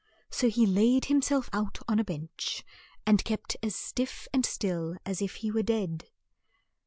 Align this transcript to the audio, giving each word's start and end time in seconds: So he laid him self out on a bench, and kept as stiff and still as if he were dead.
So 0.31 0.49
he 0.49 0.65
laid 0.65 1.05
him 1.05 1.21
self 1.21 1.47
out 1.53 1.77
on 1.87 1.99
a 1.99 2.03
bench, 2.03 2.65
and 3.05 3.23
kept 3.23 3.55
as 3.61 3.75
stiff 3.75 4.27
and 4.33 4.43
still 4.43 4.95
as 5.05 5.21
if 5.21 5.35
he 5.35 5.51
were 5.51 5.61
dead. 5.61 6.05